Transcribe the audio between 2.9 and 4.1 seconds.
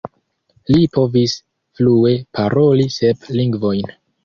sep lingvojn.